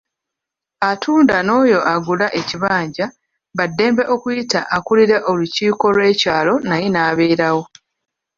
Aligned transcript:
Atunda 0.91 1.35
n'oyo 1.45 1.79
agula 1.93 2.27
ekibanja 2.39 3.05
baddembe 3.57 4.03
okuyita 4.15 4.59
akulira 4.75 5.17
olukiiko 5.31 5.85
lw'ekyalo 5.95 6.53
naye 6.69 6.87
n'abeerawo. 6.91 7.63